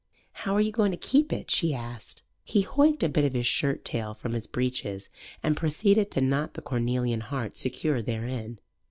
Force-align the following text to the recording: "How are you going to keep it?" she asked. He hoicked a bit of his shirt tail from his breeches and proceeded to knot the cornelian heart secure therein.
"How 0.31 0.55
are 0.55 0.61
you 0.61 0.71
going 0.71 0.89
to 0.89 0.97
keep 0.97 1.31
it?" 1.31 1.51
she 1.51 1.75
asked. 1.75 2.23
He 2.43 2.63
hoicked 2.63 3.03
a 3.03 3.07
bit 3.07 3.23
of 3.23 3.33
his 3.35 3.45
shirt 3.45 3.85
tail 3.85 4.15
from 4.15 4.33
his 4.33 4.47
breeches 4.47 5.11
and 5.43 5.55
proceeded 5.55 6.09
to 6.09 6.21
knot 6.21 6.55
the 6.55 6.61
cornelian 6.63 7.21
heart 7.21 7.55
secure 7.55 8.01
therein. 8.01 8.57